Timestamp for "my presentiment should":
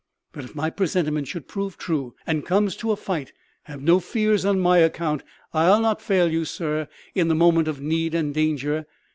0.55-1.47